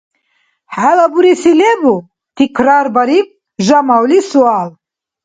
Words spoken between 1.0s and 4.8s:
буреси лебу?- тикрарбариб Жамавли суал.